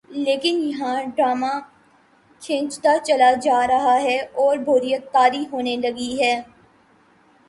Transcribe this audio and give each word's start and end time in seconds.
لیکن 0.25 0.55
یہاں 0.63 0.95
ڈرامہ 1.15 1.51
کھنچتا 2.41 2.93
چلا 3.03 3.31
جارہاہے 3.43 4.17
اوربوریت 4.39 5.11
طاری 5.13 5.43
ہونے 5.51 5.75
لگی 5.75 6.11
ہے۔ 6.21 6.35